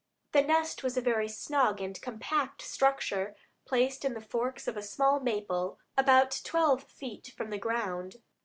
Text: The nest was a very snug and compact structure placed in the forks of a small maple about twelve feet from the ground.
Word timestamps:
The 0.31 0.41
nest 0.41 0.81
was 0.81 0.97
a 0.97 0.99
very 1.01 1.27
snug 1.27 1.79
and 1.79 2.01
compact 2.01 2.63
structure 2.63 3.35
placed 3.65 4.03
in 4.03 4.15
the 4.15 4.19
forks 4.19 4.67
of 4.67 4.75
a 4.75 4.81
small 4.81 5.19
maple 5.19 5.77
about 5.95 6.41
twelve 6.43 6.85
feet 6.85 7.31
from 7.37 7.51
the 7.51 7.59
ground. 7.59 8.15